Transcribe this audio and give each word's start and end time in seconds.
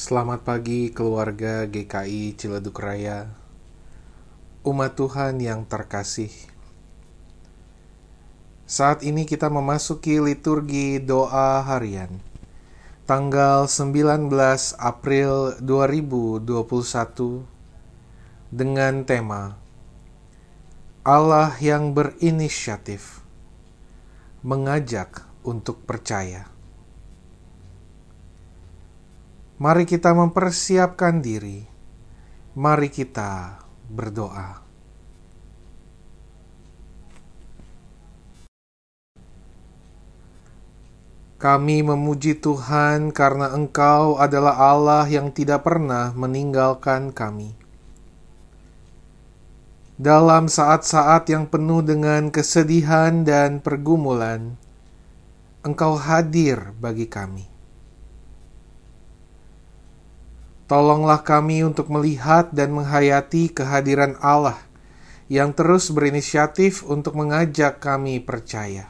Selamat 0.00 0.48
pagi 0.48 0.88
keluarga 0.88 1.68
GKI 1.68 2.32
Ciledug 2.32 2.72
Raya, 2.80 3.36
umat 4.64 4.96
Tuhan 4.96 5.44
yang 5.44 5.68
terkasih. 5.68 6.32
Saat 8.64 9.04
ini 9.04 9.28
kita 9.28 9.52
memasuki 9.52 10.16
liturgi 10.16 11.04
doa 11.04 11.60
harian, 11.60 12.16
tanggal 13.04 13.68
19 13.68 14.32
April 14.80 15.60
2021, 15.60 16.48
dengan 18.48 19.04
tema 19.04 19.60
Allah 21.04 21.52
yang 21.60 21.92
berinisiatif, 21.92 23.20
mengajak 24.40 25.28
untuk 25.44 25.84
percaya. 25.84 26.48
Mari 29.60 29.84
kita 29.84 30.16
mempersiapkan 30.16 31.20
diri. 31.20 31.60
Mari 32.56 32.88
kita 32.88 33.60
berdoa. 33.92 34.64
Kami 41.36 41.84
memuji 41.84 42.40
Tuhan 42.40 43.12
karena 43.12 43.52
Engkau 43.52 44.16
adalah 44.16 44.56
Allah 44.56 45.04
yang 45.04 45.28
tidak 45.28 45.68
pernah 45.68 46.16
meninggalkan 46.16 47.12
kami. 47.12 47.52
Dalam 50.00 50.48
saat-saat 50.48 51.28
yang 51.28 51.44
penuh 51.44 51.84
dengan 51.84 52.32
kesedihan 52.32 53.28
dan 53.28 53.60
pergumulan, 53.60 54.56
Engkau 55.60 56.00
hadir 56.00 56.72
bagi 56.80 57.04
kami. 57.04 57.59
Tolonglah 60.70 61.26
kami 61.26 61.66
untuk 61.66 61.90
melihat 61.90 62.54
dan 62.54 62.70
menghayati 62.70 63.50
kehadiran 63.50 64.14
Allah 64.22 64.54
yang 65.26 65.50
terus 65.50 65.90
berinisiatif 65.90 66.86
untuk 66.86 67.18
mengajak 67.18 67.82
kami 67.82 68.22
percaya. 68.22 68.86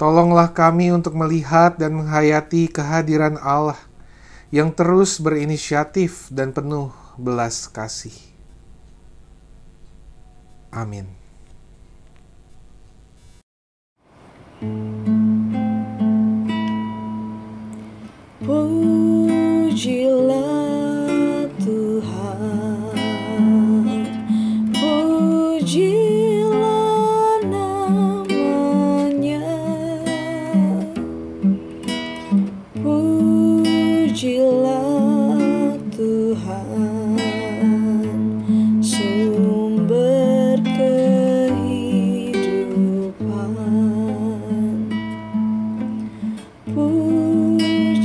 Tolonglah 0.00 0.56
kami 0.56 0.88
untuk 0.88 1.12
melihat 1.12 1.76
dan 1.76 2.00
menghayati 2.00 2.72
kehadiran 2.72 3.36
Allah 3.36 3.76
yang 4.48 4.72
terus 4.72 5.20
berinisiatif 5.20 6.32
dan 6.32 6.56
penuh 6.56 6.96
belas 7.20 7.68
kasih. 7.68 8.16
Amin. 10.72 11.12
terpujilah 25.72 27.40
namanya. 27.48 29.40
Pujilah 32.76 34.20
Tuhan 35.96 37.24
Sumber 38.84 40.60
kehidupan. 40.60 41.96
Pujilah 46.76 47.96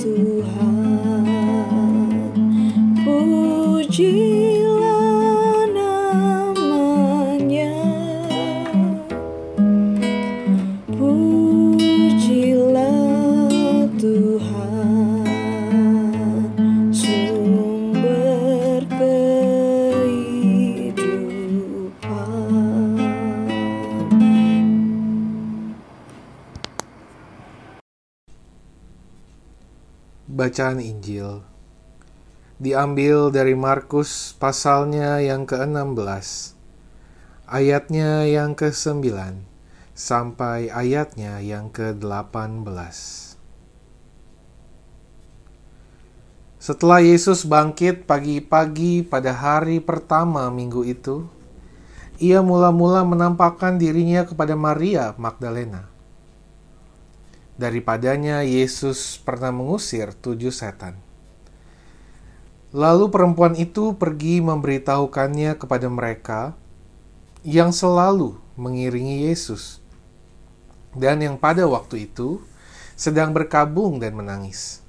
Tuhan 0.00 1.28
Pujilah 3.04 4.33
Bacaan 30.54 30.78
Injil. 30.78 31.42
Diambil 32.62 33.34
dari 33.34 33.58
Markus 33.58 34.38
pasalnya 34.38 35.18
yang 35.18 35.50
ke-16 35.50 36.54
ayatnya 37.50 38.22
yang 38.22 38.54
ke-9 38.54 39.02
sampai 39.98 40.70
ayatnya 40.70 41.42
yang 41.42 41.74
ke-18 41.74 42.70
Setelah 46.62 47.02
Yesus 47.02 47.42
bangkit 47.42 48.06
pagi-pagi 48.06 49.02
pada 49.02 49.34
hari 49.34 49.82
pertama 49.82 50.46
minggu 50.54 50.86
itu 50.86 51.26
ia 52.22 52.38
mula-mula 52.46 53.02
menampakkan 53.02 53.74
dirinya 53.74 54.22
kepada 54.22 54.54
Maria 54.54 55.18
Magdalena 55.18 55.93
Daripadanya 57.54 58.42
Yesus 58.42 59.22
pernah 59.22 59.54
mengusir 59.54 60.10
tujuh 60.10 60.50
setan. 60.50 60.98
Lalu 62.74 63.06
perempuan 63.14 63.54
itu 63.54 63.94
pergi 63.94 64.42
memberitahukannya 64.42 65.54
kepada 65.54 65.86
mereka 65.86 66.58
yang 67.46 67.70
selalu 67.70 68.34
mengiringi 68.58 69.30
Yesus, 69.30 69.78
dan 70.98 71.22
yang 71.22 71.38
pada 71.38 71.62
waktu 71.70 72.10
itu 72.10 72.42
sedang 72.98 73.30
berkabung 73.30 74.02
dan 74.02 74.18
menangis. 74.18 74.82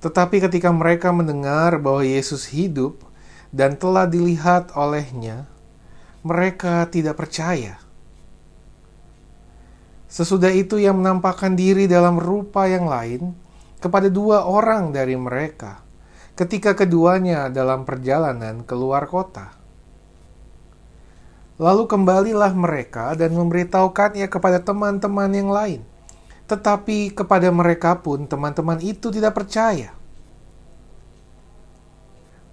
Tetapi 0.00 0.40
ketika 0.40 0.72
mereka 0.72 1.12
mendengar 1.12 1.76
bahwa 1.76 2.00
Yesus 2.00 2.48
hidup 2.48 3.04
dan 3.52 3.76
telah 3.76 4.08
dilihat 4.08 4.72
olehnya, 4.72 5.44
mereka 6.24 6.88
tidak 6.88 7.20
percaya. 7.20 7.76
Sesudah 10.10 10.50
itu 10.50 10.74
ia 10.82 10.90
menampakkan 10.90 11.54
diri 11.54 11.86
dalam 11.86 12.18
rupa 12.18 12.66
yang 12.66 12.90
lain 12.90 13.30
kepada 13.78 14.10
dua 14.10 14.42
orang 14.42 14.90
dari 14.90 15.14
mereka 15.14 15.86
ketika 16.34 16.74
keduanya 16.74 17.46
dalam 17.46 17.86
perjalanan 17.86 18.66
keluar 18.66 19.06
kota. 19.06 19.54
Lalu 21.62 21.86
kembalilah 21.86 22.50
mereka 22.56 23.14
dan 23.14 23.38
memberitahukannya 23.38 24.26
kepada 24.26 24.58
teman-teman 24.58 25.30
yang 25.30 25.52
lain. 25.52 25.80
Tetapi 26.50 27.14
kepada 27.14 27.46
mereka 27.54 27.94
pun 28.02 28.26
teman-teman 28.26 28.82
itu 28.82 29.14
tidak 29.14 29.38
percaya. 29.38 29.94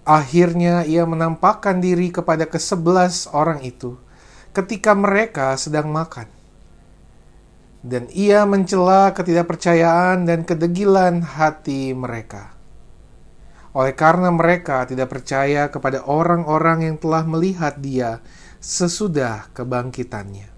Akhirnya 0.06 0.86
ia 0.86 1.02
menampakkan 1.02 1.82
diri 1.82 2.14
kepada 2.14 2.46
kesebelas 2.46 3.26
orang 3.34 3.66
itu 3.66 3.98
ketika 4.54 4.94
mereka 4.94 5.58
sedang 5.58 5.90
makan 5.90 6.37
dan 7.86 8.10
ia 8.10 8.42
mencela 8.42 9.14
ketidakpercayaan 9.14 10.26
dan 10.26 10.42
kedegilan 10.42 11.22
hati 11.22 11.94
mereka. 11.94 12.58
Oleh 13.70 13.94
karena 13.94 14.34
mereka 14.34 14.82
tidak 14.88 15.14
percaya 15.14 15.70
kepada 15.70 16.02
orang-orang 16.02 16.90
yang 16.90 16.96
telah 16.98 17.22
melihat 17.22 17.78
dia 17.78 18.18
sesudah 18.58 19.46
kebangkitannya. 19.54 20.50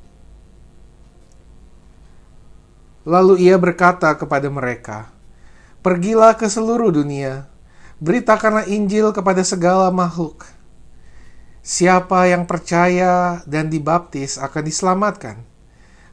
Lalu 3.04 3.48
ia 3.48 3.60
berkata 3.60 4.12
kepada 4.16 4.48
mereka, 4.48 5.12
"Pergilah 5.84 6.36
ke 6.36 6.48
seluruh 6.48 6.92
dunia, 6.92 7.48
beritakanlah 8.00 8.68
Injil 8.68 9.12
kepada 9.12 9.45
segala 9.45 9.92
makhluk. 9.92 10.48
Siapa 11.60 12.24
yang 12.33 12.48
percaya 12.48 13.45
dan 13.45 13.68
dibaptis 13.68 14.41
akan 14.41 14.62
diselamatkan." 14.65 15.49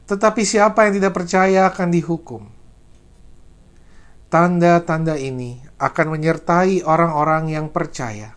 Tetapi 0.08 0.40
siapa 0.40 0.88
yang 0.88 0.96
tidak 0.96 1.12
percaya 1.20 1.68
akan 1.68 1.88
dihukum. 1.92 2.42
Tanda-tanda 4.32 5.20
ini 5.20 5.60
akan 5.76 6.06
menyertai 6.16 6.80
orang-orang 6.80 7.52
yang 7.52 7.68
percaya. 7.68 8.32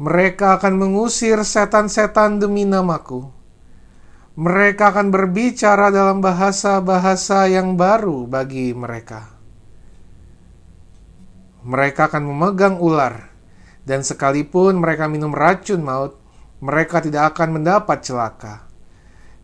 Mereka 0.00 0.56
akan 0.56 0.74
mengusir 0.80 1.44
setan-setan 1.44 2.40
demi 2.40 2.64
namaku. 2.64 3.28
Mereka 4.38 4.96
akan 4.96 5.12
berbicara 5.12 5.92
dalam 5.92 6.24
bahasa-bahasa 6.24 7.50
yang 7.50 7.76
baru 7.76 8.24
bagi 8.24 8.72
mereka. 8.72 9.28
Mereka 11.68 12.08
akan 12.08 12.22
memegang 12.32 12.78
ular, 12.78 13.28
dan 13.82 14.06
sekalipun 14.06 14.78
mereka 14.78 15.10
minum 15.10 15.34
racun 15.34 15.82
maut, 15.82 16.16
mereka 16.62 17.02
tidak 17.02 17.34
akan 17.34 17.60
mendapat 17.60 17.98
celaka 18.06 18.67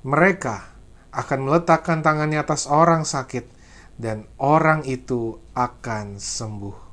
mereka 0.05 0.69
akan 1.17 1.49
meletakkan 1.49 2.05
tangannya 2.05 2.45
atas 2.45 2.69
orang 2.69 3.09
sakit, 3.09 3.49
dan 3.97 4.29
orang 4.37 4.85
itu 4.85 5.41
akan 5.57 6.21
sembuh. 6.21 6.84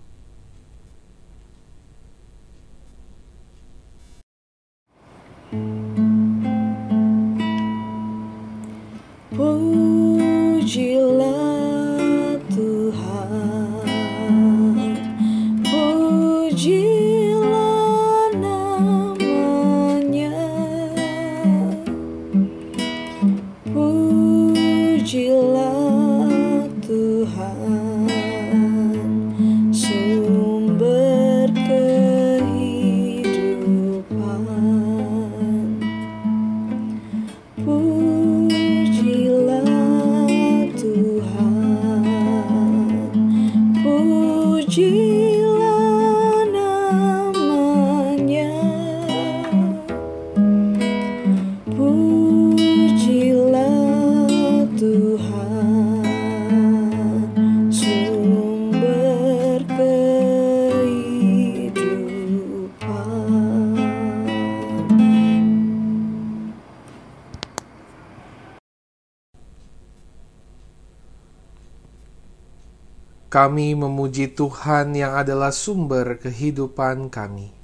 Kami 73.32 73.80
memuji 73.80 74.28
Tuhan 74.28 74.92
yang 74.92 75.16
adalah 75.16 75.56
sumber 75.56 76.20
kehidupan 76.20 77.08
kami. 77.08 77.56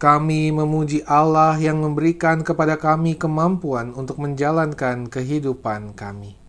Kami 0.00 0.48
memuji 0.48 1.04
Allah 1.04 1.60
yang 1.60 1.76
memberikan 1.84 2.40
kepada 2.40 2.80
kami 2.80 3.20
kemampuan 3.20 3.92
untuk 3.92 4.16
menjalankan 4.16 5.12
kehidupan 5.12 5.92
kami. 5.92 6.40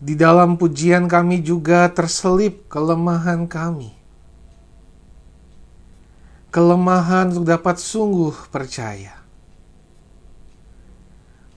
Di 0.00 0.16
dalam 0.16 0.56
pujian 0.56 1.04
kami 1.04 1.44
juga 1.44 1.92
terselip 1.92 2.72
kelemahan 2.72 3.44
kami. 3.44 3.92
Kelemahan 6.48 7.36
untuk 7.36 7.44
dapat 7.52 7.76
sungguh 7.76 8.48
percaya 8.48 9.19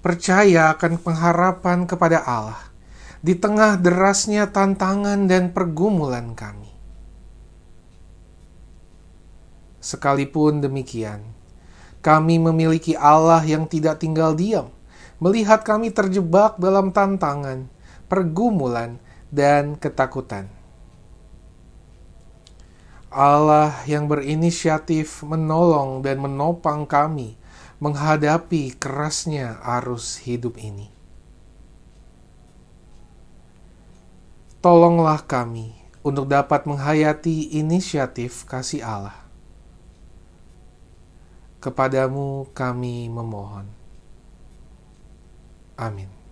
percaya 0.03 0.75
akan 0.75 0.99
pengharapan 0.99 1.87
kepada 1.87 2.19
Allah 2.27 2.59
di 3.23 3.39
tengah 3.39 3.79
derasnya 3.79 4.51
tantangan 4.51 5.31
dan 5.31 5.55
pergumulan 5.55 6.35
kami. 6.35 6.67
Sekalipun 9.79 10.59
demikian, 10.59 11.23
kami 12.03 12.35
memiliki 12.35 12.99
Allah 12.99 13.39
yang 13.47 13.63
tidak 13.63 14.03
tinggal 14.03 14.35
diam, 14.35 14.67
melihat 15.23 15.63
kami 15.63 15.87
terjebak 15.95 16.59
dalam 16.59 16.91
tantangan, 16.91 17.71
pergumulan, 18.11 18.99
dan 19.31 19.79
ketakutan. 19.79 20.51
Allah 23.07 23.71
yang 23.87 24.11
berinisiatif 24.11 25.23
menolong 25.23 26.03
dan 26.03 26.19
menopang 26.19 26.83
kami 26.83 27.39
menghadapi 27.83 28.79
kerasnya 28.79 29.59
arus 29.59 30.23
hidup 30.23 30.55
ini. 30.55 30.87
Tolonglah 34.63 35.19
kami 35.27 35.75
untuk 35.99 36.31
dapat 36.31 36.63
menghayati 36.63 37.59
inisiatif 37.59 38.47
kasih 38.47 38.87
Allah. 38.87 39.19
Kepadamu 41.59 42.47
kami 42.55 43.11
memohon. 43.11 43.67
Amin. 45.75 46.22